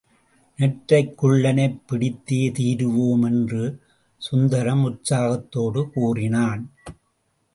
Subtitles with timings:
[0.59, 3.79] நெட்டைக்குள்ளனைப் பிடித்தே தீருவோம் என்று
[4.21, 6.63] சுந்தரம் உற்சாகத்தோடு கூறினான்.